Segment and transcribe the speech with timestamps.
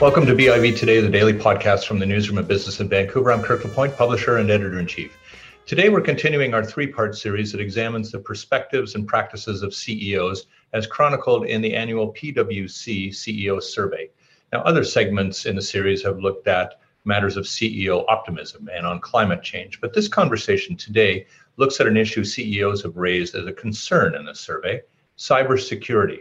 [0.00, 3.32] Welcome to BIV Today, the daily podcast from the Newsroom of Business in Vancouver.
[3.32, 5.18] I'm Kirk LaPointe, publisher and editor in chief.
[5.66, 10.46] Today, we're continuing our three part series that examines the perspectives and practices of CEOs
[10.72, 14.08] as chronicled in the annual PwC CEO survey.
[14.52, 19.00] Now, other segments in the series have looked at matters of CEO optimism and on
[19.00, 21.26] climate change, but this conversation today
[21.56, 24.80] looks at an issue CEOs have raised as a concern in the survey
[25.18, 26.20] cybersecurity.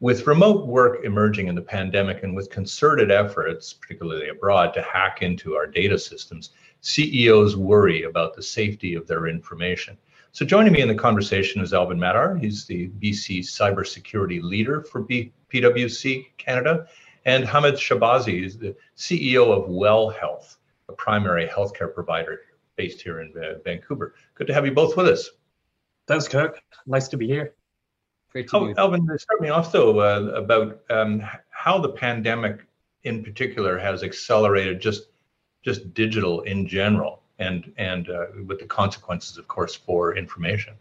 [0.00, 5.22] With remote work emerging in the pandemic and with concerted efforts, particularly abroad, to hack
[5.22, 9.96] into our data systems, CEOs worry about the safety of their information.
[10.32, 12.36] So, joining me in the conversation is Alvin Madar.
[12.36, 16.88] He's the BC cybersecurity leader for B- PwC Canada.
[17.24, 22.40] And Hamed Shahbazi is the CEO of Well Health, a primary healthcare provider
[22.76, 24.14] based here in uh, Vancouver.
[24.34, 25.30] Good to have you both with us.
[26.06, 26.60] Thanks, Kirk.
[26.84, 27.54] Nice to be here.
[28.34, 32.66] Great to oh, Alvin, start me off though uh, about um, how the pandemic,
[33.04, 35.04] in particular, has accelerated just
[35.64, 40.74] just digital in general, and and uh, with the consequences, of course, for information.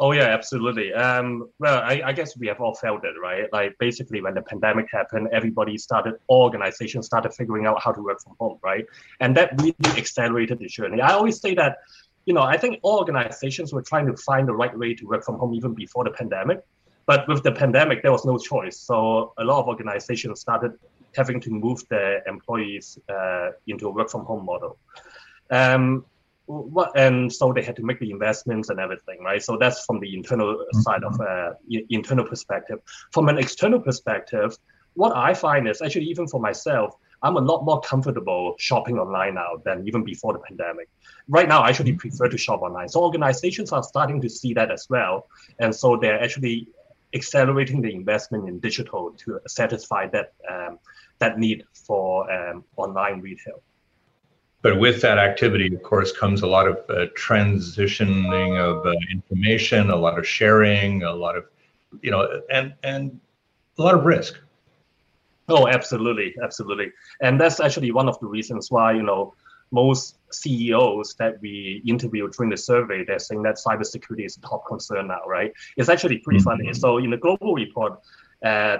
[0.00, 0.92] Oh yeah, absolutely.
[0.92, 3.52] Um, well, I, I, guess we have all felt it, right?
[3.52, 8.20] Like basically, when the pandemic happened, everybody started, organizations started figuring out how to work
[8.22, 8.86] from home, right?
[9.18, 11.00] And that really accelerated the journey.
[11.00, 11.78] I always say that,
[12.26, 15.24] you know, I think all organizations were trying to find the right way to work
[15.24, 16.60] from home even before the pandemic.
[17.08, 18.76] But with the pandemic, there was no choice.
[18.78, 20.72] So a lot of organizations started
[21.16, 24.76] having to move their employees uh, into a work from home model.
[25.50, 26.04] Um,
[26.44, 29.42] what, and so they had to make the investments and everything, right?
[29.42, 30.80] So that's from the internal mm-hmm.
[30.80, 31.54] side of uh,
[31.88, 32.80] internal perspective.
[33.14, 34.58] From an external perspective,
[34.92, 39.34] what I find is actually even for myself, I'm a lot more comfortable shopping online
[39.34, 40.90] now than even before the pandemic.
[41.26, 42.08] Right now, I actually mm-hmm.
[42.10, 42.90] prefer to shop online.
[42.90, 45.26] So organizations are starting to see that as well,
[45.58, 46.68] and so they're actually
[47.14, 50.78] accelerating the investment in digital to satisfy that um,
[51.18, 53.62] that need for um, online retail.
[54.60, 59.90] But with that activity, of course, comes a lot of uh, transitioning of uh, information,
[59.90, 61.44] a lot of sharing, a lot of,
[62.02, 63.20] you know, and and
[63.78, 64.38] a lot of risk.
[65.48, 66.92] Oh, absolutely, absolutely,
[67.22, 69.34] and that's actually one of the reasons why you know
[69.70, 74.66] most CEOs that we interviewed during the survey, they're saying that cybersecurity is a top
[74.66, 75.52] concern now, right?
[75.76, 76.62] It's actually pretty mm-hmm.
[76.62, 76.74] funny.
[76.74, 78.00] So in the global report,
[78.44, 78.78] uh,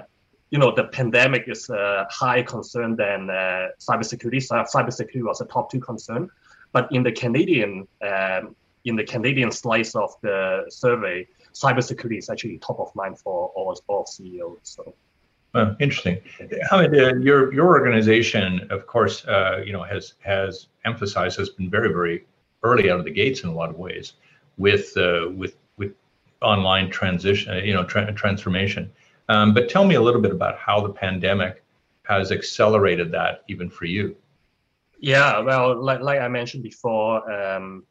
[0.51, 4.43] you know, the pandemic is a high concern than uh, cybersecurity.
[4.43, 6.31] So cybersecurity was a top two concern,
[6.73, 12.59] but in the Canadian um, in the Canadian slice of the survey, cybersecurity is actually
[12.59, 14.61] top of mind for all, all CEOs.
[14.63, 14.95] So.
[15.81, 16.19] Interesting.
[16.71, 21.71] Hamed, uh, your your organization, of course, uh, you know, has has emphasized has been
[21.71, 22.27] very very
[22.63, 24.15] early out of the gates in a lot of ways
[24.57, 25.93] with uh, with with
[26.43, 28.91] online transition, you know, tra- transformation.
[29.29, 31.63] Um, but tell me a little bit about how the pandemic
[32.05, 34.17] has accelerated that, even for you.
[35.01, 37.85] Yeah, well, like like I mentioned before, um,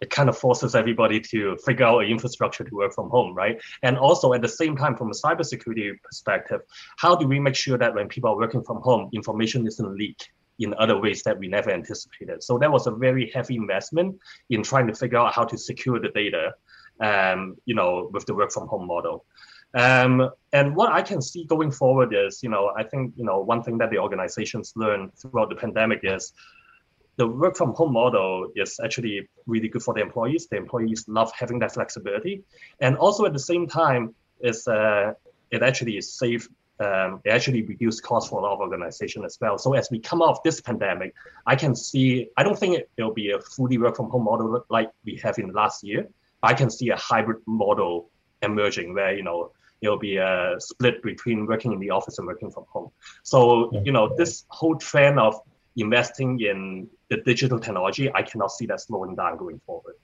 [0.00, 3.60] it kind of forces everybody to figure out an infrastructure to work from home, right?
[3.82, 6.60] And also at the same time, from a cybersecurity perspective,
[6.98, 10.30] how do we make sure that when people are working from home, information isn't leaked
[10.58, 12.42] in other ways that we never anticipated?
[12.42, 14.18] So that was a very heavy investment
[14.48, 16.54] in trying to figure out how to secure the data,
[17.00, 19.26] um, you know, with the work from home model.
[19.74, 23.38] Um, and what I can see going forward is, you know, I think, you know,
[23.40, 26.32] one thing that the organizations learned throughout the pandemic is
[27.20, 30.46] the work from home model is actually really good for the employees.
[30.46, 32.44] The employees love having that flexibility,
[32.80, 35.12] and also at the same time, is uh,
[35.50, 36.48] it actually is safe.
[36.78, 39.58] Um, it actually reduce costs for a lot of organizations as well.
[39.58, 41.14] So as we come out of this pandemic,
[41.46, 42.30] I can see.
[42.38, 45.38] I don't think it, will be a fully work from home model like we have
[45.38, 46.08] in last year.
[46.42, 48.08] I can see a hybrid model
[48.40, 52.50] emerging where you know it'll be a split between working in the office and working
[52.50, 52.90] from home.
[53.24, 55.34] So you know this whole trend of
[55.76, 59.94] investing in the digital technology, I cannot see that slowing down going forward.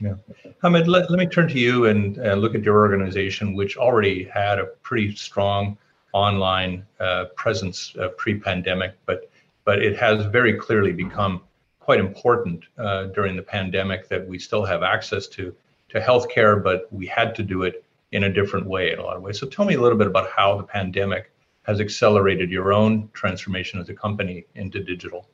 [0.00, 0.14] Yeah.
[0.62, 4.24] Hamed, let, let me turn to you and uh, look at your organization, which already
[4.24, 5.78] had a pretty strong
[6.12, 9.30] online uh, presence uh, pre-pandemic, but
[9.64, 11.40] but it has very clearly become
[11.80, 15.54] quite important uh, during the pandemic that we still have access to
[15.88, 19.16] to healthcare, but we had to do it in a different way in a lot
[19.16, 19.38] of ways.
[19.38, 21.30] So tell me a little bit about how the pandemic
[21.64, 25.26] has accelerated your own transformation as a company into digital.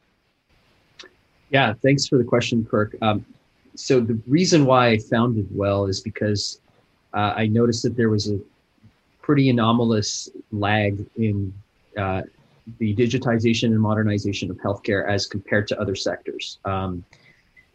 [1.50, 2.96] Yeah, thanks for the question, Kirk.
[3.02, 3.26] Um,
[3.74, 6.60] so the reason why I founded Well is because
[7.12, 8.38] uh, I noticed that there was a
[9.22, 11.52] pretty anomalous lag in
[11.96, 12.22] uh,
[12.78, 16.58] the digitization and modernization of healthcare as compared to other sectors.
[16.64, 17.04] Um,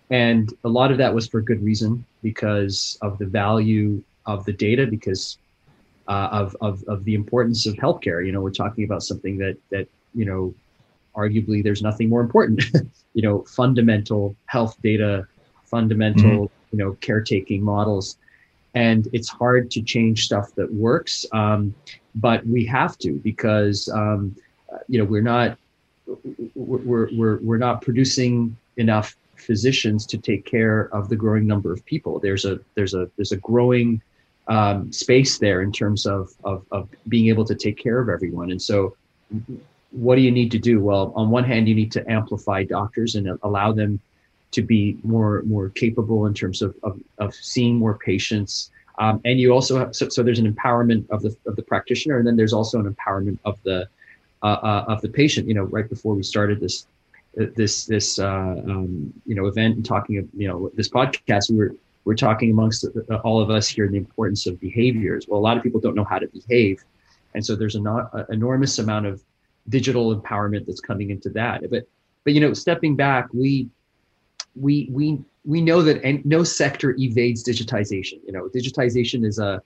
[0.09, 4.53] and a lot of that was for good reason because of the value of the
[4.53, 5.37] data, because
[6.07, 8.25] uh, of, of, of the importance of healthcare.
[8.25, 10.53] You know, we're talking about something that, that you know,
[11.15, 12.63] arguably there's nothing more important.
[13.13, 15.27] you know, fundamental health data,
[15.63, 16.77] fundamental, mm-hmm.
[16.77, 18.17] you know, caretaking models.
[18.73, 21.73] And it's hard to change stuff that works, um,
[22.15, 24.35] but we have to because um,
[24.89, 25.57] you know we're not
[26.55, 31.85] we're, we're, we're not producing enough physicians to take care of the growing number of
[31.85, 32.19] people.
[32.19, 34.01] There's a there's a there's a growing
[34.47, 38.51] um, space there in terms of, of of being able to take care of everyone.
[38.51, 38.95] And so,
[39.91, 40.81] what do you need to do?
[40.81, 43.99] Well, on one hand, you need to amplify doctors and allow them
[44.51, 48.71] to be more more capable in terms of of, of seeing more patients.
[48.97, 52.17] Um, and you also have so, so there's an empowerment of the of the practitioner,
[52.17, 53.87] and then there's also an empowerment of the
[54.43, 55.47] uh, uh, of the patient.
[55.47, 56.87] You know, right before we started this
[57.33, 61.57] this this uh, um, you know event and talking of you know this podcast, we
[61.57, 62.85] were we're talking amongst
[63.23, 65.27] all of us here the importance of behaviors.
[65.27, 66.83] Well, a lot of people don't know how to behave,
[67.33, 67.87] and so there's an
[68.29, 69.21] enormous amount of
[69.69, 71.69] digital empowerment that's coming into that.
[71.69, 71.87] But
[72.23, 73.69] but you know, stepping back, we
[74.55, 78.19] we we we know that no sector evades digitization.
[78.25, 79.61] You know, digitization is a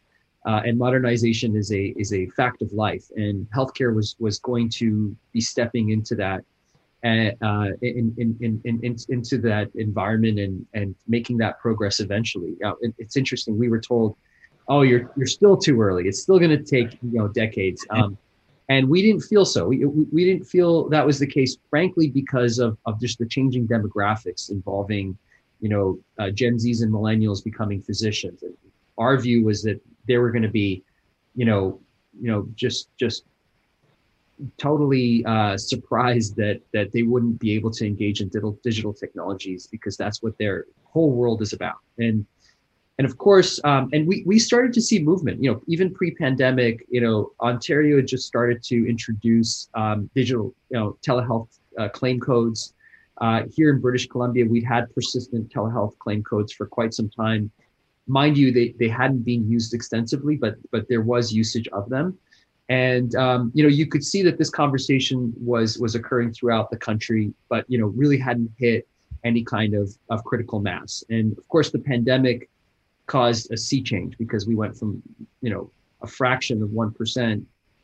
[0.46, 4.70] uh, and modernization is a is a fact of life, and healthcare was was going
[4.70, 6.44] to be stepping into that
[7.04, 12.56] uh, in, in, in, in, into that environment and, and making that progress eventually.
[12.82, 13.58] It, it's interesting.
[13.58, 14.18] We were told,
[14.68, 16.08] "Oh, you're you're still too early.
[16.08, 18.18] It's still going to take you know decades." Um,
[18.70, 19.68] and we didn't feel so.
[19.68, 23.68] We, we didn't feel that was the case, frankly, because of, of just the changing
[23.68, 25.18] demographics involving,
[25.60, 28.44] you know, uh, Gen Zs and millennials becoming physicians.
[28.44, 28.54] And
[29.00, 30.84] our view was that they were going to be,
[31.36, 31.80] you know,
[32.22, 33.24] you know, just just
[34.58, 39.68] totally uh, surprised that that they wouldn't be able to engage in digital digital technologies
[39.68, 41.78] because that's what their whole world is about.
[41.98, 42.26] And
[42.98, 45.42] and of course, um, and we we started to see movement.
[45.42, 50.78] You know, even pre-pandemic, you know, Ontario had just started to introduce um, digital, you
[50.78, 52.74] know, telehealth uh, claim codes.
[53.22, 57.52] Uh, here in British Columbia, we'd had persistent telehealth claim codes for quite some time.
[58.08, 62.18] Mind you, they, they hadn't been used extensively, but but there was usage of them
[62.70, 66.78] and um, you know you could see that this conversation was was occurring throughout the
[66.78, 68.88] country but you know really hadn't hit
[69.24, 71.04] any kind of of critical mass.
[71.10, 72.50] And of course the pandemic
[73.08, 75.02] caused a sea change because we went from
[75.42, 75.72] you know
[76.02, 77.44] a fraction of 1%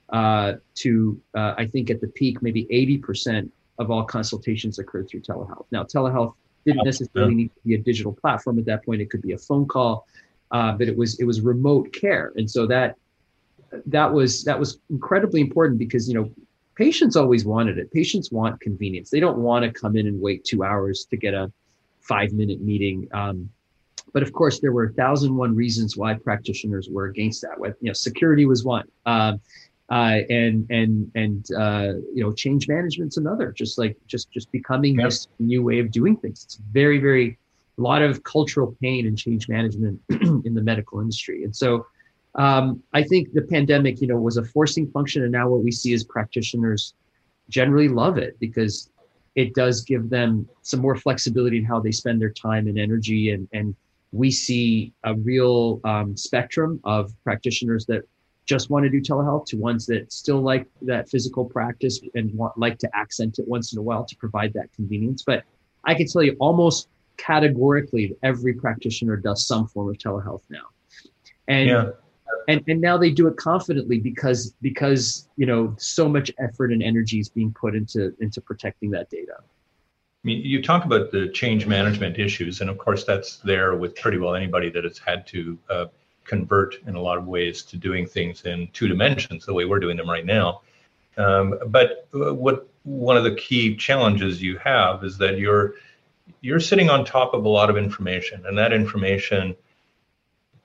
[0.10, 3.50] uh, to uh, i think at the peak maybe 80%
[3.80, 5.66] of all consultations occurred through telehealth.
[5.72, 6.36] Now telehealth
[6.66, 9.02] didn't necessarily need to be a digital platform at that point.
[9.02, 10.08] It could be a phone call
[10.52, 12.32] uh, but it was it was remote care.
[12.36, 12.96] And so that
[13.86, 16.30] that was that was incredibly important because you know
[16.76, 17.92] patients always wanted it.
[17.92, 19.10] Patients want convenience.
[19.10, 21.52] They don't want to come in and wait two hours to get a
[22.02, 23.08] five minute meeting.
[23.14, 23.50] Um,
[24.14, 27.88] but of course there were a thousand one reasons why practitioners were against that you
[27.88, 29.40] know security was one um,
[29.90, 34.96] uh, and and and uh, you know change management's another just like just just becoming
[34.96, 35.10] yep.
[35.10, 36.44] this new way of doing things.
[36.44, 37.38] It's very very
[37.78, 41.44] a lot of cultural pain and change management in the medical industry.
[41.44, 41.86] And so
[42.36, 45.72] um, I think the pandemic, you know, was a forcing function, and now what we
[45.72, 46.94] see is practitioners
[47.50, 48.90] generally love it because
[49.36, 53.32] it does give them some more flexibility in how they spend their time and energy,
[53.32, 53.76] and and
[54.12, 58.04] we see a real um, spectrum of practitioners that
[58.46, 62.56] just want to do telehealth to ones that still like that physical practice and want
[62.58, 65.24] like to accent it once in a while to provide that convenience.
[65.26, 65.44] But
[65.86, 70.68] I can tell you almost categorically every practitioner does some form of telehealth now.
[71.48, 71.90] And yeah
[72.48, 76.82] and and now they do it confidently because because you know so much effort and
[76.82, 81.30] energy is being put into into protecting that data I mean, you talk about the
[81.30, 85.28] change management issues, and of course, that's there with pretty well anybody that has had
[85.28, 85.86] to uh,
[86.24, 89.80] convert in a lot of ways to doing things in two dimensions, the way we're
[89.80, 90.62] doing them right now.
[91.18, 95.76] Um, but uh, what one of the key challenges you have is that you're
[96.42, 99.56] you're sitting on top of a lot of information, and that information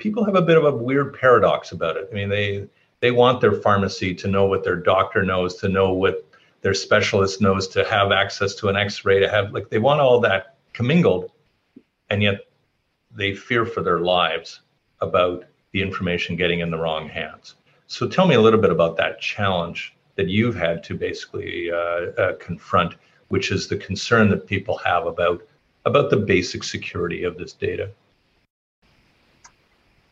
[0.01, 2.09] people have a bit of a weird paradox about it.
[2.11, 2.67] I mean, they
[3.01, 6.27] they want their pharmacy to know what their doctor knows, to know what
[6.63, 10.19] their specialist knows, to have access to an X-ray, to have like they want all
[10.21, 11.31] that commingled,
[12.09, 12.47] and yet
[13.15, 14.61] they fear for their lives
[15.01, 17.55] about the information getting in the wrong hands.
[17.87, 21.77] So tell me a little bit about that challenge that you've had to basically uh,
[21.77, 22.95] uh, confront,
[23.29, 25.47] which is the concern that people have about
[25.87, 27.91] about the basic security of this data.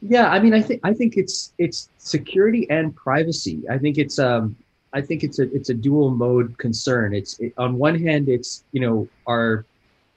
[0.01, 3.63] Yeah, I mean, I think I think it's it's security and privacy.
[3.69, 4.57] I think it's um,
[4.93, 7.15] I think it's a it's a dual mode concern.
[7.15, 9.65] It's it, on one hand, it's you know, our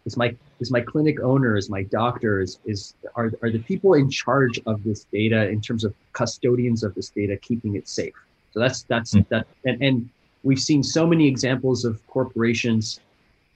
[0.05, 3.95] is my is my clinic owner, is my doctor, is is are are the people
[3.95, 8.13] in charge of this data in terms of custodians of this data, keeping it safe.
[8.51, 9.27] So that's that's mm.
[9.29, 10.09] that, and and
[10.43, 12.99] we've seen so many examples of corporations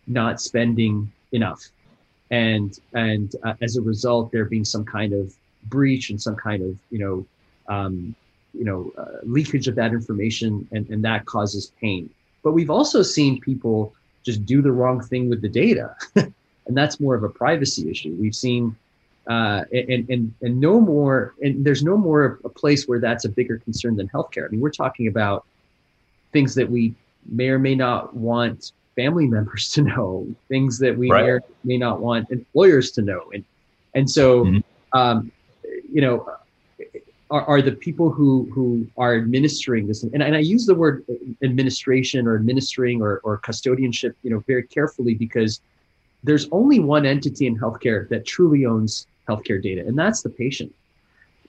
[0.08, 1.62] not spending enough,
[2.32, 6.64] and and uh, as a result, there being some kind of breach and some kind
[6.64, 7.26] of you know
[7.68, 8.16] um,
[8.54, 12.10] you know uh, leakage of that information, and and that causes pain.
[12.44, 13.94] But we've also seen people
[14.24, 16.34] just do the wrong thing with the data, and
[16.70, 18.16] that's more of a privacy issue.
[18.20, 18.76] We've seen
[19.28, 23.30] uh, and and and no more and there's no more a place where that's a
[23.30, 24.46] bigger concern than healthcare.
[24.46, 25.46] I mean, we're talking about
[26.32, 26.94] things that we
[27.28, 31.24] may or may not want family members to know, things that we right.
[31.24, 33.44] may or may not want employers to know, and
[33.96, 34.98] and so mm-hmm.
[34.98, 35.32] um,
[35.96, 36.16] you know.
[37.32, 41.04] Are, are the people who who are administering this and, and I use the word
[41.42, 45.60] administration or administering or, or custodianship you know very carefully because
[46.26, 50.74] there's only one entity in healthcare that truly owns healthcare data, and that's the patient.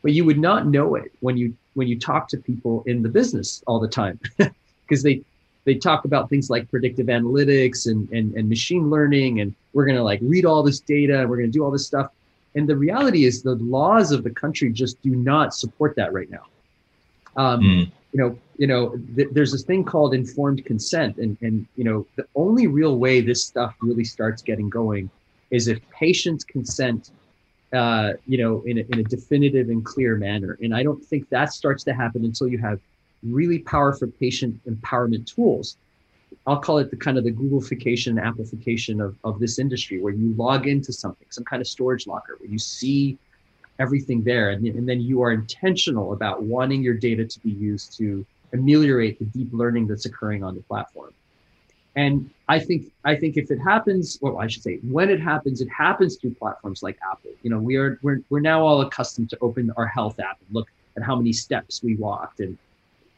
[0.03, 3.09] But you would not know it when you when you talk to people in the
[3.09, 5.23] business all the time, because they
[5.65, 10.05] they talk about things like predictive analytics and, and and machine learning, and we're gonna
[10.05, 12.11] like read all this data, and we're gonna do all this stuff.
[12.57, 16.31] And the reality is, the laws of the country just do not support that right
[16.31, 16.47] now.
[17.37, 17.93] Um, mm.
[18.13, 22.07] You know, you know, th- there's this thing called informed consent, and and you know,
[22.17, 25.11] the only real way this stuff really starts getting going
[25.51, 27.11] is if patients consent
[27.73, 30.59] uh, you know, in a, in a definitive and clear manner.
[30.63, 32.81] And I don't think that starts to happen until you have
[33.23, 35.77] really powerful patient empowerment tools.
[36.47, 40.35] I'll call it the kind of the Googleification amplification of, of this industry where you
[40.35, 43.19] log into something, some kind of storage locker where you see
[43.79, 44.51] everything there.
[44.51, 49.19] And, and then you are intentional about wanting your data to be used to ameliorate
[49.19, 51.13] the deep learning that's occurring on the platform.
[51.97, 55.63] And I think I think if it happens, well, I should say when it happens,
[55.63, 57.31] it happens through platforms like Apple.
[57.43, 60.55] You know, we are we're we're now all accustomed to open our health app and
[60.55, 62.59] look at how many steps we walked and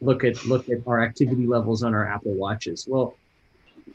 [0.01, 2.87] look at look at our activity levels on our Apple watches.
[2.87, 3.15] Well,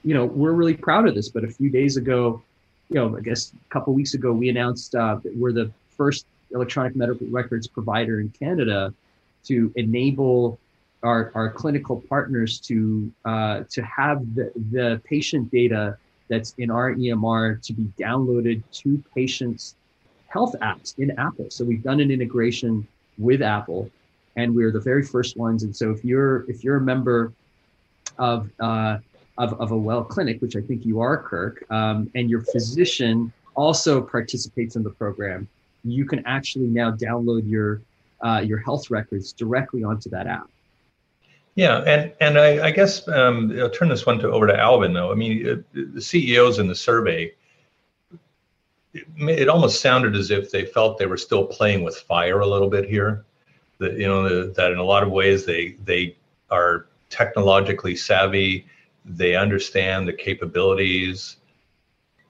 [0.04, 1.28] you know, we're really proud of this.
[1.28, 2.42] But a few days ago,
[2.88, 6.26] you know, I guess a couple weeks ago, we announced uh, that we're the first
[6.52, 8.92] electronic medical records provider in Canada
[9.44, 10.58] to enable
[11.02, 15.96] our, our clinical partners to uh, to have the, the patient data
[16.28, 19.76] that's in our EMR to be downloaded to patients'
[20.28, 21.46] health apps in Apple.
[21.50, 22.86] So we've done an integration
[23.18, 23.90] with Apple,
[24.36, 25.62] and we're the very first ones.
[25.62, 27.32] And so if you're if you're a member
[28.18, 28.98] of uh,
[29.38, 33.32] of, of a well clinic, which I think you are, Kirk, um, and your physician
[33.54, 35.48] also participates in the program,
[35.84, 37.82] you can actually now download your
[38.24, 40.48] uh, your health records directly onto that app.
[41.56, 44.92] Yeah, and and I, I guess um, I'll turn this one to over to Alvin
[44.92, 45.12] though.
[45.12, 47.32] I mean, uh, the CEOs in the survey,
[48.92, 52.46] it, it, almost sounded as if they felt they were still playing with fire a
[52.46, 53.24] little bit here.
[53.78, 56.16] That you know that in a lot of ways they they
[56.50, 58.66] are technologically savvy,
[59.04, 61.36] they understand the capabilities,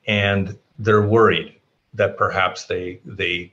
[0.07, 1.57] and they're worried
[1.95, 3.53] that perhaps they they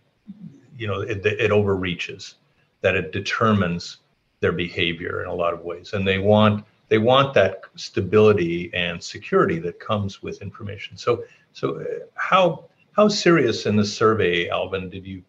[0.77, 2.36] you know it, it overreaches,
[2.81, 3.98] that it determines
[4.39, 5.93] their behavior in a lot of ways.
[5.93, 10.98] And they want they want that stability and security that comes with information.
[10.98, 15.24] So so uh, how how serious in the survey alvin did you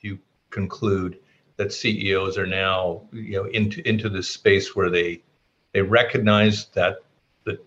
[0.00, 0.18] you
[0.50, 1.18] conclude
[1.58, 5.20] that ceos are now you know into into this space where they
[5.72, 7.00] they recognize that
[7.44, 7.60] the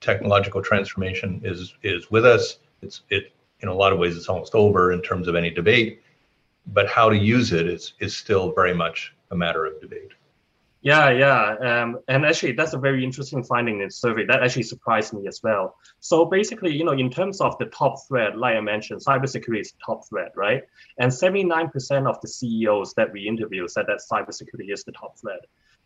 [0.00, 2.58] technological transformation is is with us.
[2.80, 6.02] It's it in a lot of ways it's almost over in terms of any debate
[6.68, 10.12] but how to use it is is still very much a matter of debate
[10.84, 11.54] yeah, yeah.
[11.62, 14.26] Um, and actually, that's a very interesting finding in the survey.
[14.26, 15.76] That actually surprised me as well.
[16.00, 19.72] So basically, you know, in terms of the top threat, like I mentioned, cybersecurity is
[19.84, 20.62] top threat, right?
[20.98, 25.40] And 79% of the CEOs that we interviewed said that cybersecurity is the top threat.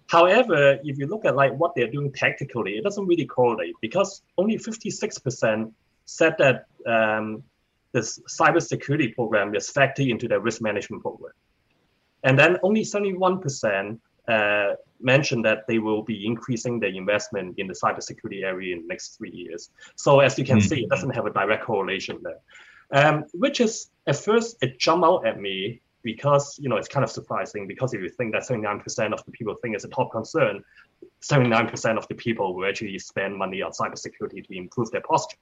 [0.09, 4.23] However, if you look at like what they're doing tactically, it doesn't really correlate because
[4.37, 5.71] only 56%
[6.07, 7.45] said that um,
[7.93, 11.35] this cybersecurity program is factored into their risk management program.
[12.25, 17.75] And then only 71% uh, mentioned that they will be increasing their investment in the
[17.75, 19.71] cybersecurity area in the next three years.
[19.97, 20.69] So as you can mm-hmm.
[20.69, 22.41] see, it doesn't have a direct correlation there,
[22.93, 27.05] um, which is at first it jumped out at me because you know it's kind
[27.05, 30.13] of surprising because if you think that 79% of the people think it's a top
[30.13, 30.63] concern,
[31.23, 35.37] 79% of the people will actually spend money on cybersecurity to improve their posture.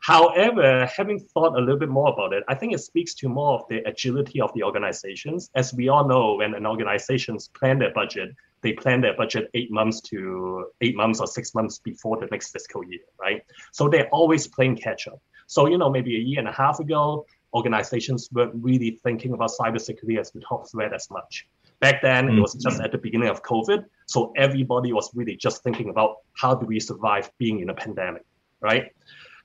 [0.00, 3.54] However, having thought a little bit more about it, I think it speaks to more
[3.54, 5.50] of the agility of the organizations.
[5.54, 8.30] As we all know, when an organizations plan their budget,
[8.62, 12.52] they plan their budget eight months to eight months or six months before the next
[12.52, 13.42] fiscal year, right?
[13.72, 15.20] So they're always playing catch up.
[15.46, 19.50] So, you know, maybe a year and a half ago, organizations weren't really thinking about
[19.58, 21.46] cybersecurity as the top threat as much.
[21.80, 22.38] Back then, mm-hmm.
[22.38, 23.84] it was just at the beginning of COVID.
[24.06, 28.24] So everybody was really just thinking about how do we survive being in a pandemic,
[28.60, 28.92] right?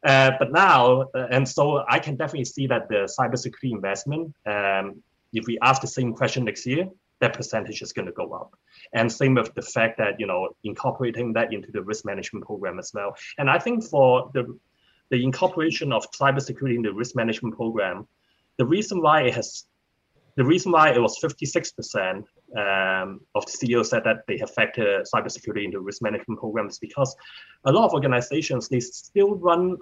[0.03, 5.01] Uh, but now, uh, and so I can definitely see that the cybersecurity investment, um,
[5.31, 6.87] if we ask the same question next year,
[7.21, 8.53] that percentage is going to go up.
[8.93, 12.79] And same with the fact that you know incorporating that into the risk management program
[12.79, 13.15] as well.
[13.37, 14.57] And I think for the
[15.09, 18.07] the incorporation of cybersecurity in the risk management program,
[18.57, 19.65] the reason why it has
[20.35, 22.23] the reason why it was 56%
[22.57, 27.15] um, of the CEO said that they have factored cybersecurity into risk management programs because
[27.65, 29.77] a lot of organizations they still run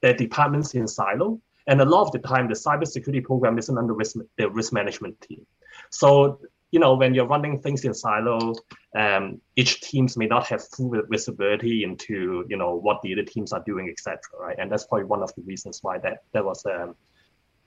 [0.00, 3.94] their departments in silo, and a lot of the time the cybersecurity program isn't under
[3.94, 5.46] risk, the risk management team.
[5.90, 6.40] So
[6.72, 8.54] you know when you're running things in silo,
[8.96, 13.52] um, each teams may not have full visibility into you know what the other teams
[13.52, 14.18] are doing, etc.
[14.38, 16.96] Right, and that's probably one of the reasons why that that was um,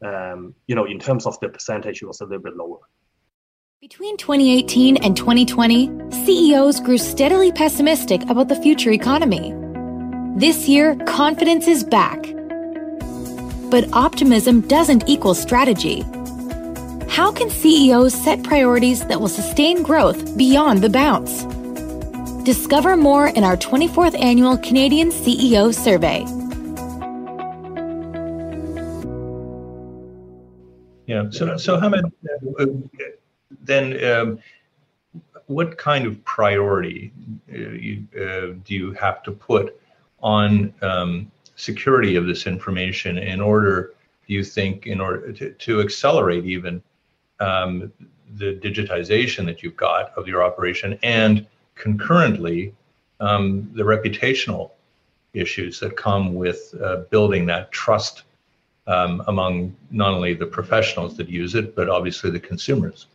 [0.06, 2.80] um, you know in terms of the percentage it was a little bit lower.
[3.82, 5.92] Between 2018 and 2020,
[6.26, 9.54] CEOs grew steadily pessimistic about the future economy.
[10.36, 12.20] This year, confidence is back.
[13.70, 16.02] But optimism doesn't equal strategy.
[17.10, 21.44] How can CEOs set priorities that will sustain growth beyond the bounce?
[22.44, 26.26] Discover more in our 24th annual Canadian CEO Survey.
[31.06, 31.30] Yeah.
[31.30, 32.12] So, so Hamed,
[32.60, 32.66] uh,
[33.62, 34.40] then um,
[35.48, 37.12] what kind of priority
[37.52, 39.80] uh, you, uh, do you have to put
[40.22, 43.94] on um, security of this information in order,
[44.28, 46.82] do you think, in order to, to accelerate even
[47.40, 47.92] um,
[48.36, 52.74] the digitization that you've got of your operation and concurrently
[53.20, 54.72] um, the reputational
[55.34, 58.24] issues that come with uh, building that trust
[58.88, 63.08] um, among not only the professionals that use it, but obviously the consumers.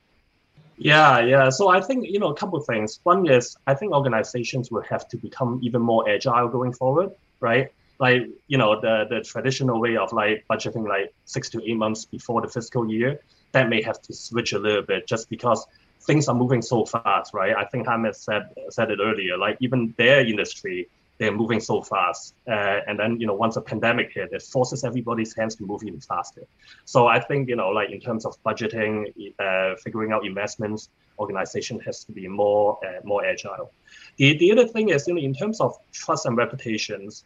[0.83, 1.51] Yeah, yeah.
[1.51, 3.01] So I think you know a couple of things.
[3.03, 7.69] One is I think organizations will have to become even more agile going forward, right?
[7.99, 12.07] Like you know the the traditional way of like budgeting like six to eight months
[12.07, 13.21] before the fiscal year,
[13.53, 15.67] that may have to switch a little bit just because
[16.01, 17.55] things are moving so fast, right?
[17.55, 19.37] I think Hamed said said it earlier.
[19.37, 20.89] Like even their industry
[21.21, 22.35] they're moving so fast.
[22.49, 25.83] Uh, and then, you know, once a pandemic hit, it forces everybody's hands to move
[25.85, 26.45] even faster.
[26.87, 31.79] So I think, you know, like in terms of budgeting, uh, figuring out investments, organization
[31.81, 33.71] has to be more uh, more agile.
[34.17, 37.25] The, the other thing is, you know, in terms of trust and reputations,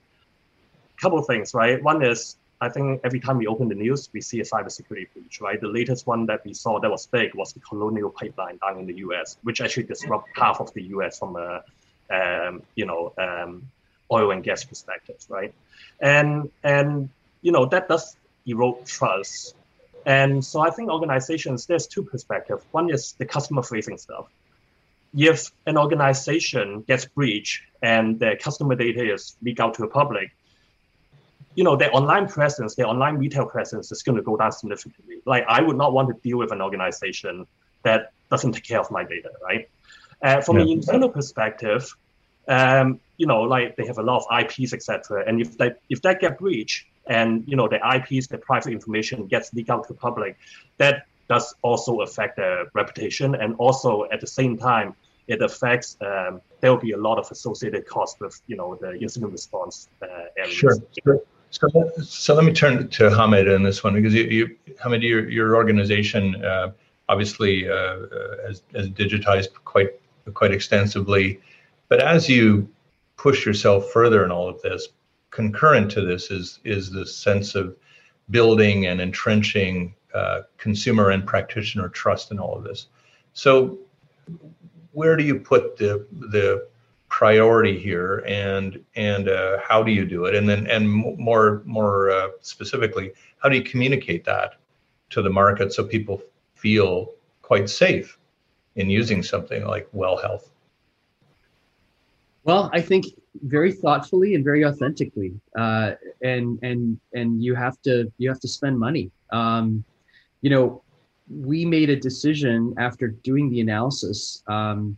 [0.98, 1.80] a couple of things, right?
[1.80, 5.40] One is I think every time we open the news, we see a cybersecurity breach,
[5.40, 5.60] right?
[5.60, 8.86] The latest one that we saw that was big was the Colonial Pipeline down in
[8.86, 11.18] the U.S., which actually disrupted half of the U.S.
[11.20, 11.62] from a,
[12.10, 13.70] um, you know, um,
[14.10, 15.54] oil and gas perspective, right?
[16.00, 17.08] And and
[17.42, 19.54] you know that does erode trust.
[20.06, 22.62] And so I think organizations, there's two perspectives.
[22.72, 24.26] One is the customer facing stuff.
[25.16, 30.30] If an organization gets breached and their customer data is leaked out to the public,
[31.54, 35.22] you know, their online presence, their online retail presence is going to go down significantly.
[35.24, 37.46] Like I would not want to deal with an organization
[37.84, 39.68] that doesn't take care of my data, right?
[40.20, 40.64] Uh, from yeah.
[40.64, 41.94] an internal perspective,
[42.48, 45.24] um, you know, like they have a lot of IPs, etc.
[45.26, 49.26] And if that if that get breached and you know the IPs, the private information
[49.26, 50.36] gets leaked out to the public,
[50.78, 54.94] that does also affect their reputation, and also at the same time,
[55.26, 55.96] it affects.
[56.00, 59.88] Um, there will be a lot of associated costs with you know the incident response
[60.02, 60.54] uh, areas.
[60.54, 60.76] Sure.
[61.04, 61.20] sure.
[61.50, 61.68] So,
[62.02, 65.54] so let me turn to Hamed in this one because you, you Hamed, your your
[65.54, 66.72] organization uh,
[67.08, 69.90] obviously uh, uh has, has digitized quite
[70.32, 71.40] quite extensively.
[71.94, 72.68] But as you
[73.16, 74.88] push yourself further in all of this,
[75.30, 77.76] concurrent to this is is the sense of
[78.30, 82.88] building and entrenching uh, consumer and practitioner trust in all of this.
[83.32, 83.78] So,
[84.90, 86.66] where do you put the the
[87.08, 90.34] priority here, and and uh, how do you do it?
[90.34, 94.56] And then and more more uh, specifically, how do you communicate that
[95.10, 96.20] to the market so people
[96.56, 98.18] feel quite safe
[98.74, 100.50] in using something like Well Health?
[102.44, 103.06] Well, I think
[103.42, 108.48] very thoughtfully and very authentically, uh, and and and you have to you have to
[108.48, 109.10] spend money.
[109.32, 109.82] Um,
[110.42, 110.82] you know,
[111.28, 114.96] we made a decision after doing the analysis um,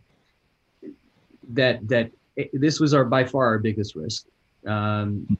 [1.49, 4.25] that that it, this was our by far our biggest risk.
[4.65, 5.37] Um,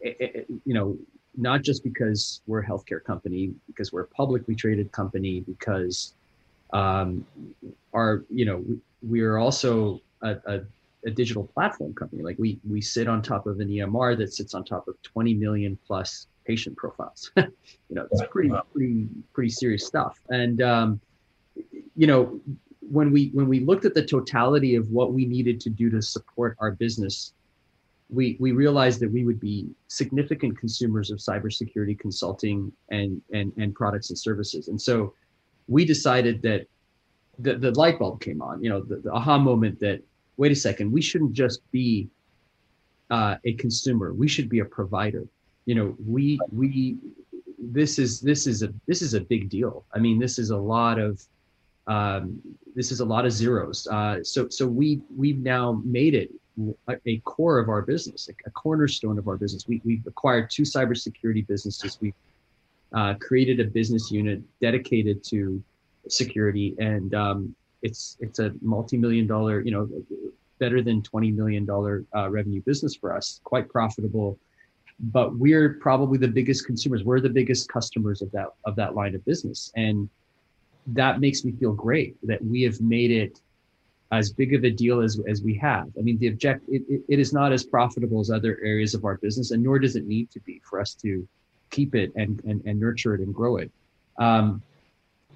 [0.00, 0.98] it, it, you know,
[1.38, 6.12] not just because we're a healthcare company, because we're a publicly traded company, because
[6.74, 7.24] um,
[7.94, 10.60] our you know we, we are also a, a
[11.06, 12.22] a digital platform company.
[12.22, 15.34] Like we we sit on top of an EMR that sits on top of 20
[15.34, 17.30] million plus patient profiles.
[17.36, 17.46] you
[17.90, 20.18] know, it's pretty pretty pretty serious stuff.
[20.28, 21.00] And um,
[21.96, 22.40] you know,
[22.80, 26.02] when we when we looked at the totality of what we needed to do to
[26.02, 27.32] support our business,
[28.10, 33.74] we we realized that we would be significant consumers of cybersecurity consulting and and and
[33.74, 34.68] products and services.
[34.68, 35.14] And so
[35.68, 36.66] we decided that
[37.38, 40.02] the, the light bulb came on, you know, the, the aha moment that
[40.36, 42.08] wait a second, we shouldn't just be
[43.10, 44.12] uh, a consumer.
[44.12, 45.26] We should be a provider.
[45.64, 46.98] You know, we we
[47.58, 49.84] this is this is a this is a big deal.
[49.94, 51.22] I mean, this is a lot of
[51.86, 52.40] um,
[52.74, 53.86] this is a lot of zeros.
[53.86, 56.30] Uh, so so we we've now made it
[56.88, 59.68] a, core of our business, a, a, cornerstone of our business.
[59.68, 61.98] We we've acquired two cybersecurity businesses.
[62.00, 62.14] We
[62.94, 65.62] uh, created a business unit dedicated to
[66.08, 67.54] security, and um,
[67.86, 69.84] it's it's a multi-million dollar, you know,
[70.58, 74.38] better than twenty million dollar uh, revenue business for us, quite profitable.
[75.16, 77.04] But we're probably the biggest consumers.
[77.04, 80.08] We're the biggest customers of that of that line of business, and
[81.00, 83.40] that makes me feel great that we have made it
[84.12, 85.86] as big of a deal as, as we have.
[85.98, 89.04] I mean, the object it, it, it is not as profitable as other areas of
[89.04, 91.10] our business, and nor does it need to be for us to
[91.70, 93.70] keep it and and, and nurture it and grow it.
[94.18, 94.62] Um,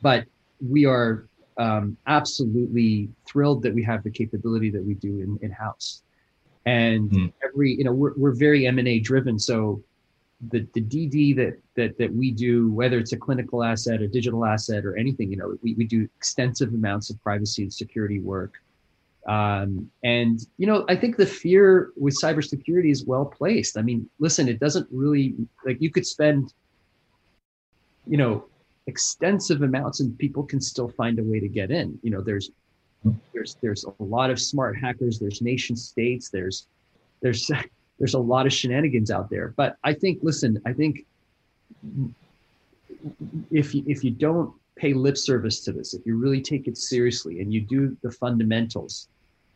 [0.03, 0.25] but
[0.61, 1.27] we are
[1.61, 6.03] um, absolutely thrilled that we have the capability that we do in in house.
[6.67, 7.33] And mm.
[7.45, 9.83] every you know we're we're very M and A driven, so
[10.51, 14.45] the the DD that that that we do, whether it's a clinical asset, a digital
[14.47, 18.55] asset, or anything, you know, we, we do extensive amounts of privacy and security work.
[19.27, 23.77] Um, and you know, I think the fear with cybersecurity is well placed.
[23.77, 25.35] I mean, listen, it doesn't really
[25.67, 26.55] like you could spend,
[28.07, 28.47] you know,
[28.87, 31.99] extensive amounts and people can still find a way to get in.
[32.03, 32.51] You know, there's
[33.33, 36.67] there's there's a lot of smart hackers, there's nation states, there's
[37.21, 37.51] there's
[37.99, 39.53] there's a lot of shenanigans out there.
[39.57, 41.05] But I think, listen, I think
[43.51, 46.79] if you, if you don't pay lip service to this, if you really take it
[46.79, 49.09] seriously and you do the fundamentals,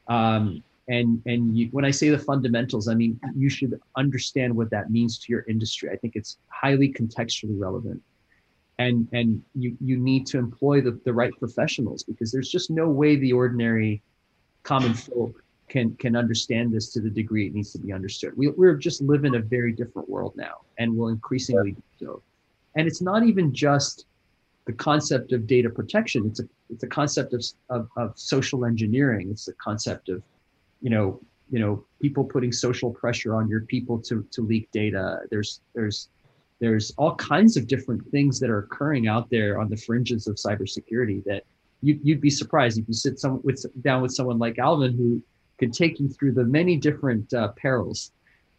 [0.09, 4.69] um, and and you, when I say the fundamentals, I mean you should understand what
[4.71, 5.89] that means to your industry.
[5.91, 8.03] I think it's highly contextually relevant,
[8.79, 12.89] and and you you need to employ the, the right professionals because there's just no
[12.89, 14.03] way the ordinary
[14.63, 18.37] common folk can can understand this to the degree it needs to be understood.
[18.37, 22.23] We, we're just live in a very different world now, and will increasingly do so.
[22.77, 24.07] And it's not even just
[24.67, 26.27] the concept of data protection.
[26.27, 29.31] It's a it's a concept of, of, of social engineering.
[29.31, 30.23] It's a concept of,
[30.81, 35.21] you know, you know, people putting social pressure on your people to to leak data.
[35.31, 36.09] There's there's
[36.61, 40.37] there's all kinds of different things that are occurring out there on the fringes of
[40.37, 41.45] cybersecurity that
[41.83, 45.23] you, would be surprised if you sit some with down with someone like Alvin who
[45.59, 48.13] could take you through the many different uh, perils.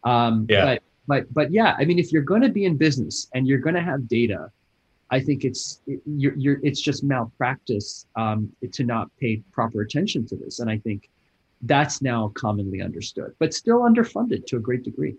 [0.03, 0.65] Um, yeah.
[0.65, 3.59] But, but, but yeah, I mean, if you're going to be in business and you're
[3.59, 4.51] going to have data,
[5.11, 10.25] I think it's it, you're, you're it's just malpractice um, to not pay proper attention
[10.27, 11.09] to this, and I think
[11.61, 15.15] that's now commonly understood, but still underfunded to a great degree.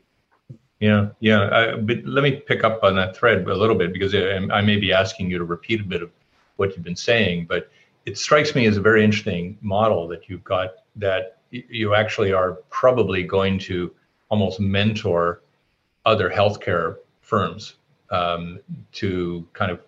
[0.80, 1.48] Yeah, yeah.
[1.50, 4.60] I, but let me pick up on that thread a little bit because I, I
[4.60, 6.10] may be asking you to repeat a bit of
[6.56, 7.70] what you've been saying, but
[8.04, 12.52] it strikes me as a very interesting model that you've got that you actually are
[12.70, 13.92] probably going to
[14.28, 15.42] almost mentor
[16.04, 17.74] other healthcare firms
[18.10, 18.60] um,
[18.92, 19.80] to kind of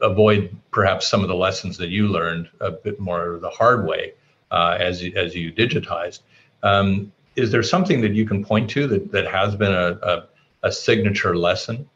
[0.00, 4.14] avoid perhaps some of the lessons that you learned a bit more the hard way
[4.50, 6.20] uh, as as you digitized.
[6.62, 10.26] Um, is there something that you can point to that that has been a a,
[10.64, 11.88] a signature lesson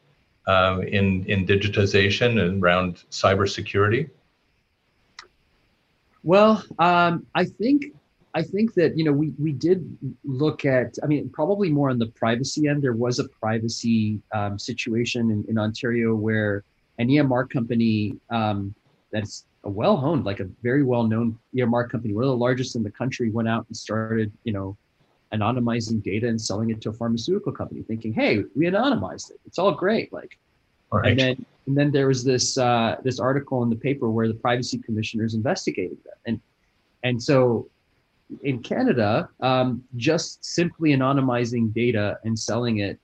[0.46, 4.10] uh, in in digitization and around cybersecurity?
[6.22, 7.92] Well, um, I think
[8.34, 10.96] I think that you know we we did look at.
[11.02, 12.82] I mean, probably more on the privacy end.
[12.82, 16.64] There was a privacy um, situation in, in Ontario where
[16.98, 18.74] an EMR company um,
[19.10, 22.90] that's a well-honed, like a very well-known EMR company, one of the largest in the
[22.90, 24.76] country, went out and started, you know,
[25.34, 29.40] anonymizing data and selling it to a pharmaceutical company, thinking, "Hey, we anonymized it.
[29.46, 30.38] It's all great." Like,
[30.90, 31.10] right.
[31.10, 34.34] and then and then there was this uh, this article in the paper where the
[34.34, 36.40] privacy commissioners investigated them, and
[37.02, 37.68] and so
[38.42, 42.98] in Canada, um, just simply anonymizing data and selling it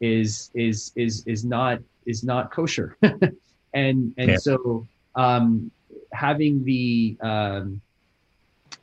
[0.00, 4.36] is is is is not is not kosher, and and yeah.
[4.36, 5.70] so um,
[6.12, 7.80] having the um,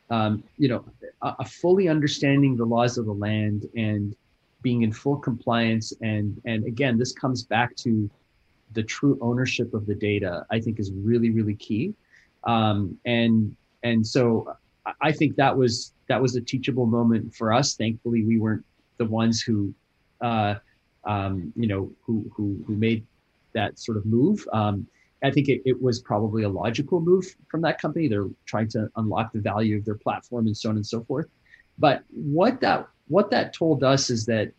[0.10, 0.86] um, you know
[1.22, 4.15] a, a, fully understanding the laws of the land and
[4.62, 8.10] being in full compliance and and again this comes back to
[8.74, 11.93] the true ownership of the data i think is really really key
[12.46, 14.56] um, and and so
[15.02, 17.76] I think that was that was a teachable moment for us.
[17.76, 18.65] Thankfully, we weren't
[18.98, 19.74] the ones who,
[20.22, 20.56] uh,
[21.04, 23.06] um, you know, who who who made
[23.54, 24.48] that sort of move.
[24.54, 24.88] Um,
[25.23, 28.08] I think it, it was probably a logical move from that company.
[28.08, 31.27] They're trying to unlock the value of their platform and so on and so forth.
[31.80, 34.51] But what that what that told us is that,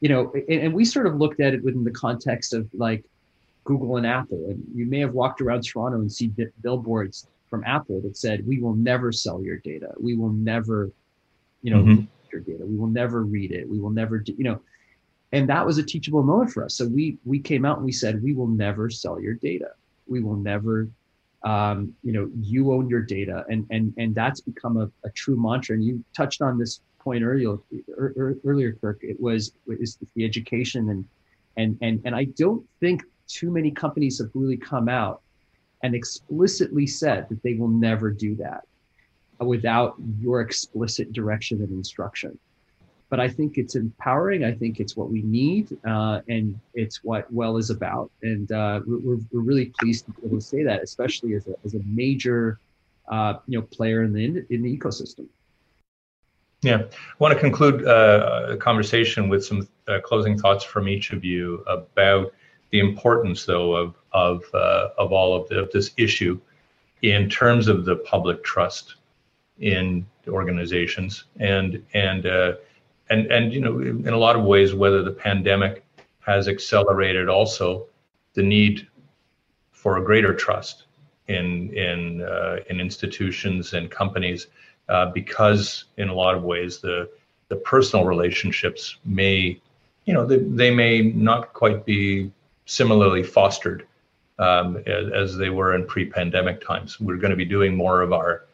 [0.00, 3.04] you know, and, and we sort of looked at it within the context of like
[3.64, 4.46] Google and Apple.
[4.50, 8.60] And you may have walked around Toronto and see billboards from Apple that said, "We
[8.60, 9.92] will never sell your data.
[9.98, 10.90] We will never,
[11.62, 12.04] you know, mm-hmm.
[12.30, 12.64] your data.
[12.64, 13.68] We will never read it.
[13.68, 14.60] We will never do, you know."
[15.32, 16.74] And that was a teachable moment for us.
[16.76, 19.70] So we we came out and we said, "We will never sell your data.
[20.06, 20.88] We will never."
[21.42, 25.36] Um, you know, you own your data, and and and that's become a, a true
[25.36, 25.74] mantra.
[25.76, 27.56] And you touched on this point earlier,
[28.44, 29.00] earlier, Kirk.
[29.02, 31.04] It was is the education and
[31.56, 35.20] and and and I don't think too many companies have really come out
[35.82, 38.64] and explicitly said that they will never do that
[39.38, 42.38] without your explicit direction and instruction.
[43.14, 44.42] But I think it's empowering.
[44.42, 48.10] I think it's what we need, uh, and it's what Well is about.
[48.22, 51.54] And uh, we're, we're really pleased to be able to say that, especially as a,
[51.64, 52.58] as a major,
[53.06, 55.26] uh, you know, player in the in the ecosystem.
[56.62, 61.12] Yeah, I want to conclude uh, a conversation with some uh, closing thoughts from each
[61.12, 62.32] of you about
[62.70, 66.40] the importance, though, of of uh, of all of, the, of, this issue
[67.02, 68.96] in terms of the public trust
[69.60, 72.26] in organizations, and and
[73.10, 75.84] and and you know, in a lot of ways, whether the pandemic
[76.20, 77.86] has accelerated also
[78.34, 78.88] the need
[79.72, 80.84] for a greater trust
[81.28, 84.48] in in uh, in institutions and companies,
[84.88, 87.10] uh, because in a lot of ways the
[87.48, 89.60] the personal relationships may
[90.06, 92.30] you know they, they may not quite be
[92.66, 93.86] similarly fostered
[94.38, 96.98] um, as, as, they were in pre-pandemic times.
[96.98, 98.46] We're going to be doing more of our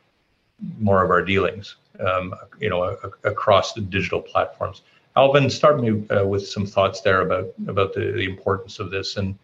[0.78, 4.82] more of our dealings, um, you know, a, across the digital platforms.
[5.16, 9.16] Alvin, start me uh, with some thoughts there about about the, the, importance of this
[9.16, 9.36] and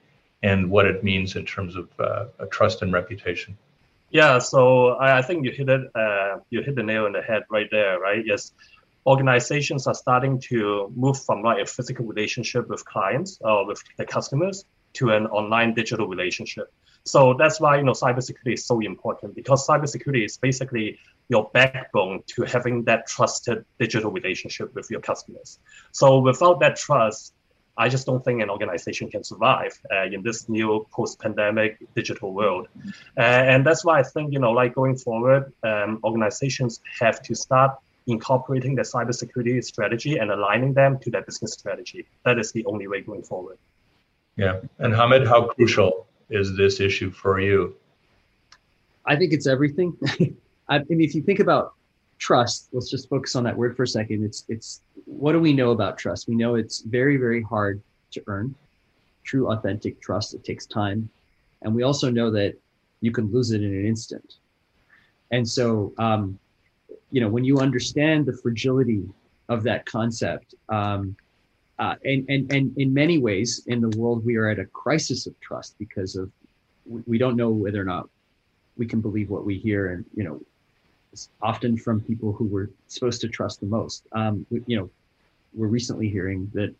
[0.42, 3.56] and what it means in terms of uh, trust and reputation.
[4.10, 5.90] Yeah, so I, I think you hit it.
[5.94, 7.98] Uh, you hit the nail on the head right there.
[7.98, 8.24] Right?
[8.24, 8.52] Yes,
[9.06, 14.04] organizations are starting to move from like a physical relationship with clients or with the
[14.04, 16.72] customers to an online digital relationship.
[17.06, 22.22] So that's why you know cybersecurity is so important because cybersecurity is basically your backbone
[22.26, 25.58] to having that trusted digital relationship with your customers.
[25.92, 27.32] So without that trust,
[27.78, 32.68] I just don't think an organization can survive uh, in this new post-pandemic digital world.
[33.18, 37.34] Uh, and that's why I think you know, like going forward, um, organizations have to
[37.34, 42.06] start incorporating their cybersecurity strategy and aligning them to their business strategy.
[42.24, 43.58] That is the only way going forward.
[44.36, 44.60] Yeah.
[44.78, 47.76] And Hamed, how crucial is this issue for you?
[49.04, 49.96] I think it's everything.
[50.68, 51.74] I mean, if you think about
[52.18, 54.24] trust, let's just focus on that word for a second.
[54.24, 56.28] It's it's what do we know about trust?
[56.28, 57.80] We know it's very, very hard
[58.12, 58.54] to earn.
[59.24, 60.34] True, authentic trust.
[60.34, 61.08] It takes time.
[61.62, 62.54] And we also know that
[63.00, 64.34] you can lose it in an instant.
[65.30, 66.38] And so um,
[67.10, 69.08] you know when you understand the fragility
[69.48, 71.16] of that concept um,
[71.78, 75.26] uh, and, and and in many ways in the world we are at a crisis
[75.26, 76.30] of trust because of
[77.06, 78.08] we don't know whether or not
[78.76, 80.40] we can believe what we hear and you know
[81.40, 84.90] often from people who we're supposed to trust the most um, you know
[85.54, 86.74] we're recently hearing that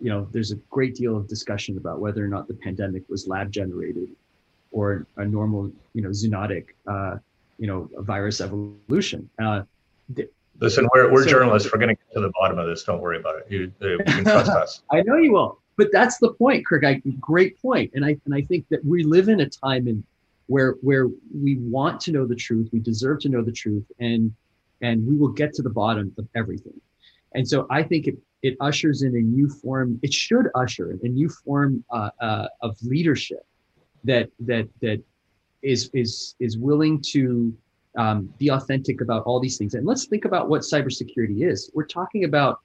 [0.00, 3.26] you know there's a great deal of discussion about whether or not the pandemic was
[3.26, 4.08] lab generated
[4.72, 7.16] or a normal you know zoonotic uh,
[7.58, 9.28] you know virus evolution.
[9.38, 9.62] Uh,
[10.60, 11.70] Listen, we're, we're so, journalists.
[11.72, 12.84] We're going to get to the bottom of this.
[12.84, 13.46] Don't worry about it.
[13.50, 14.82] You, you can trust us.
[14.92, 15.60] I know you will.
[15.76, 16.84] But that's the point, Kirk.
[16.84, 17.92] I, great point.
[17.94, 20.02] And I and I think that we live in a time in
[20.46, 24.32] where where we want to know the truth, we deserve to know the truth, and
[24.80, 26.80] and we will get to the bottom of everything.
[27.34, 29.98] And so I think it it ushers in a new form.
[30.02, 33.44] It should usher in a new form uh, uh, of leadership
[34.04, 35.02] that that that
[35.62, 37.54] is is is willing to
[37.96, 39.74] um, be authentic about all these things.
[39.74, 41.70] And let's think about what cybersecurity is.
[41.74, 42.60] We're talking about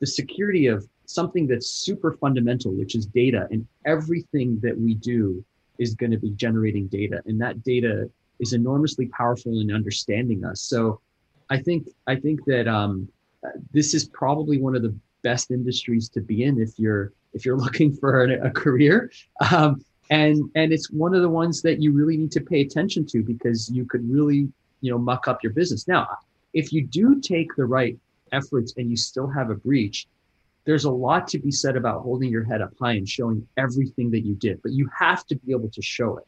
[0.00, 5.44] the security of something that's super fundamental, which is data, and everything that we do
[5.78, 10.60] is going to be generating data, and that data is enormously powerful in understanding us.
[10.62, 11.00] So,
[11.50, 13.08] I think I think that um,
[13.72, 17.58] this is probably one of the best industries to be in if you're if you're
[17.66, 19.10] looking for a, a career.
[19.50, 23.06] Um, and and it's one of the ones that you really need to pay attention
[23.06, 24.48] to because you could really
[24.82, 25.88] you know muck up your business.
[25.88, 26.18] Now
[26.52, 27.98] if you do take the right
[28.32, 30.06] efforts and you still have a breach
[30.64, 34.10] there's a lot to be said about holding your head up high and showing everything
[34.10, 36.26] that you did but you have to be able to show it.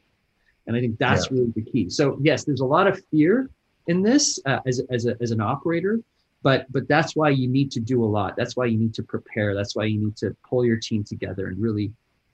[0.67, 1.39] And i think that's yeah.
[1.39, 1.91] really the key.
[1.91, 3.51] So yes there's a lot of fear
[3.87, 6.01] in this uh, as, as, a, as an operator
[6.43, 8.37] but but that's why you need to do a lot.
[8.37, 9.55] That's why you need to prepare.
[9.55, 11.91] That's why you need to pull your team together and really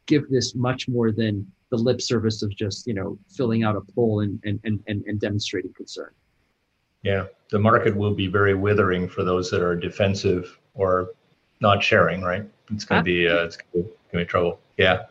[0.07, 3.81] give this much more than the lip service of just you know filling out a
[3.95, 6.11] poll and and and, and demonstrating concern.
[7.03, 11.11] Yeah, the market will be very withering for those that are defensive or
[11.61, 12.23] not sharing.
[12.23, 14.61] Right, it's going to be uh, it's going to be trouble.
[14.77, 15.05] Yeah.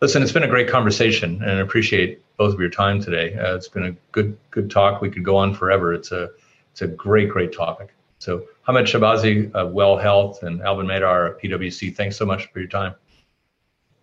[0.00, 3.34] Listen, it's been a great conversation, and I appreciate both of your time today.
[3.34, 5.00] Uh, it's been a good good talk.
[5.00, 5.94] We could go on forever.
[5.94, 6.30] It's a
[6.72, 7.94] it's a great great topic.
[8.18, 12.60] So Hamed Shahbazi of Well Health and Alvin Madar of PwC, thanks so much for
[12.60, 12.94] your time.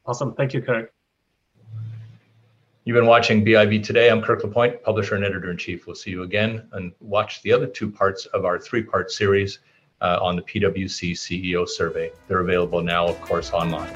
[0.09, 0.33] Awesome.
[0.33, 0.91] Thank you, Kirk.
[2.83, 4.09] You've been watching BIV Today.
[4.09, 5.85] I'm Kirk LaPointe, publisher and editor in chief.
[5.85, 9.59] We'll see you again and watch the other two parts of our three part series
[10.01, 12.11] uh, on the PwC CEO survey.
[12.27, 13.93] They're available now, of course, online.